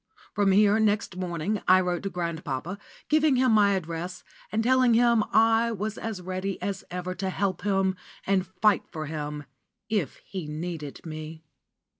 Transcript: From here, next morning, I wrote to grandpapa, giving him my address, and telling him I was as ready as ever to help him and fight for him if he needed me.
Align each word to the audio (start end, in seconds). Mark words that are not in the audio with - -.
From 0.33 0.51
here, 0.51 0.79
next 0.79 1.15
morning, 1.15 1.61
I 1.67 1.79
wrote 1.79 2.01
to 2.01 2.09
grandpapa, 2.09 2.79
giving 3.07 3.35
him 3.35 3.51
my 3.51 3.73
address, 3.73 4.23
and 4.51 4.63
telling 4.63 4.95
him 4.95 5.23
I 5.31 5.71
was 5.71 5.95
as 5.95 6.23
ready 6.23 6.59
as 6.59 6.83
ever 6.89 7.13
to 7.13 7.29
help 7.29 7.61
him 7.61 7.95
and 8.25 8.47
fight 8.47 8.87
for 8.89 9.05
him 9.05 9.43
if 9.89 10.15
he 10.25 10.47
needed 10.47 11.05
me. 11.05 11.43